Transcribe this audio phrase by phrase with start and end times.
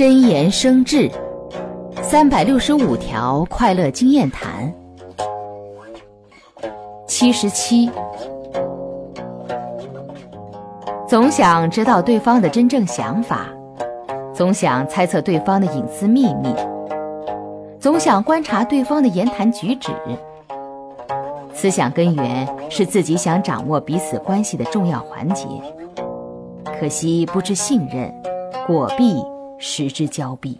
[0.00, 1.10] 真言生智，
[2.02, 4.72] 三百六十五条快乐经验谈。
[7.06, 7.90] 七十七，
[11.06, 13.48] 总想知道对方的真正想法，
[14.32, 16.48] 总想猜测对方的隐私秘密，
[17.78, 19.92] 总想观察对方的言谈举止。
[21.52, 25.46] 思想根源是自己想掌握彼此关系的重要环节，
[26.80, 28.10] 可惜不知信任，
[28.66, 29.22] 果必
[29.60, 30.58] 失之交臂。